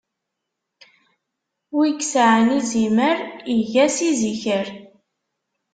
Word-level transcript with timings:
Wi 1.75 1.87
isɛan 2.01 2.47
izimer, 2.59 3.17
iga-s 3.55 3.97
iziker. 4.09 4.67